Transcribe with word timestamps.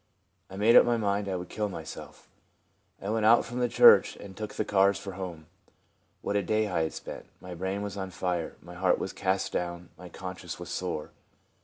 I 0.49 0.55
made 0.55 0.75
up 0.75 0.83
my 0.83 0.97
mind 0.97 1.29
I 1.29 1.35
would 1.35 1.47
kill 1.49 1.69
myself. 1.69 2.27
I 2.99 3.11
went 3.11 3.23
out 3.27 3.45
from 3.45 3.59
the 3.59 3.69
church 3.69 4.15
and 4.15 4.35
took 4.35 4.55
the 4.55 4.65
cars 4.65 4.97
for 4.97 5.11
home. 5.11 5.45
What 6.23 6.35
a 6.35 6.41
day 6.41 6.67
I 6.67 6.81
had 6.81 6.93
spent. 6.93 7.27
My 7.39 7.53
brain 7.53 7.83
was 7.83 7.97
on 7.97 8.09
fire. 8.09 8.55
My 8.63 8.73
heart 8.73 8.97
was 8.97 9.13
cast 9.13 9.51
down. 9.53 9.89
My 9.99 10.09
conscience 10.09 10.59
was 10.59 10.69
sore. 10.71 11.11